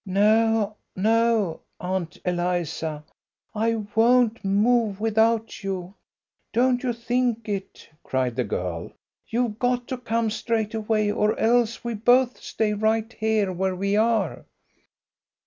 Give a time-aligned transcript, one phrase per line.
[0.03, 3.03] "No, no, Aunt Eliza;
[3.53, 5.93] I won't move without you!
[6.53, 8.93] Don't you think it!" cried the girl.
[9.27, 13.95] "You've got to come straight away or else we both stay right here where we
[13.95, 14.43] are."